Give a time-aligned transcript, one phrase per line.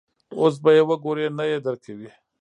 [0.39, 2.09] اوس به یې وګورې، نه یې درکوي.